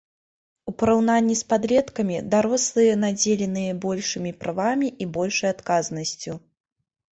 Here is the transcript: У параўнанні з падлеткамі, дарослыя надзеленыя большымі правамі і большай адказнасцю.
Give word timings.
У 0.69 0.71
параўнанні 0.79 1.35
з 1.41 1.51
падлеткамі, 1.53 2.17
дарослыя 2.31 2.97
надзеленыя 3.03 3.77
большымі 3.85 4.35
правамі 4.41 4.93
і 5.01 5.11
большай 5.21 5.49
адказнасцю. 5.55 6.33